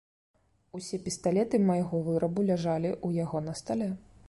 Усе 0.79 0.99
пісталеты 1.07 1.59
майго 1.67 2.01
вырабу 2.09 2.45
ляжалі 2.49 2.91
ў 3.07 3.23
яго 3.27 3.45
на 3.49 3.57
стале. 3.63 3.93